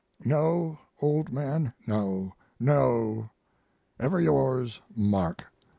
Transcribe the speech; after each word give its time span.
No, 0.25 0.79
old 0.99 1.31
man, 1.31 1.73
no, 1.85 2.33
no! 2.59 3.29
Ever 3.99 4.19
yours, 4.19 4.81
MARK. 4.95 5.45